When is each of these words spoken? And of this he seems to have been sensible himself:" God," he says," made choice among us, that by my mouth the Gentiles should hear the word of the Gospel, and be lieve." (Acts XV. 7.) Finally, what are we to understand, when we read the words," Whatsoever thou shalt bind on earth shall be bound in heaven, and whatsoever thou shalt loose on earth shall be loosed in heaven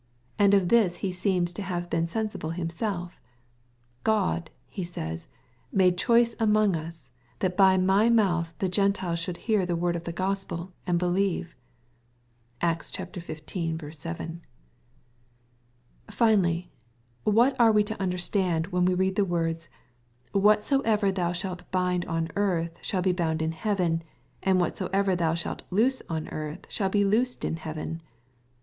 And 0.39 0.55
of 0.55 0.69
this 0.69 0.97
he 1.05 1.11
seems 1.11 1.53
to 1.53 1.61
have 1.61 1.87
been 1.87 2.07
sensible 2.07 2.49
himself:" 2.49 3.21
God," 4.03 4.49
he 4.65 4.83
says," 4.83 5.27
made 5.71 5.95
choice 5.95 6.35
among 6.39 6.75
us, 6.75 7.11
that 7.37 7.55
by 7.55 7.77
my 7.77 8.09
mouth 8.09 8.51
the 8.57 8.67
Gentiles 8.67 9.19
should 9.19 9.37
hear 9.45 9.63
the 9.63 9.75
word 9.75 9.95
of 9.95 10.05
the 10.05 10.11
Gospel, 10.11 10.73
and 10.87 10.97
be 10.97 11.05
lieve." 11.05 11.55
(Acts 12.61 12.91
XV. 12.91 13.29
7.) 13.91 14.41
Finally, 16.09 16.71
what 17.23 17.55
are 17.59 17.71
we 17.71 17.83
to 17.83 18.01
understand, 18.01 18.65
when 18.71 18.85
we 18.85 18.95
read 18.95 19.15
the 19.15 19.23
words," 19.23 19.69
Whatsoever 20.31 21.11
thou 21.11 21.31
shalt 21.31 21.69
bind 21.69 22.05
on 22.05 22.31
earth 22.35 22.79
shall 22.81 23.03
be 23.03 23.11
bound 23.13 23.39
in 23.39 23.51
heaven, 23.51 24.01
and 24.41 24.59
whatsoever 24.59 25.15
thou 25.15 25.35
shalt 25.35 25.61
loose 25.69 26.01
on 26.09 26.27
earth 26.29 26.65
shall 26.69 26.89
be 26.89 27.05
loosed 27.05 27.45
in 27.45 27.57
heaven 27.57 28.01